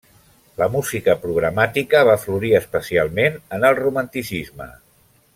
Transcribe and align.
La 0.59 0.67
música 0.75 1.13
programàtica 1.25 2.01
va 2.09 2.15
florir 2.23 2.53
especialment 2.59 3.37
en 3.59 3.67
el 3.69 3.77
Romanticisme. 3.81 4.69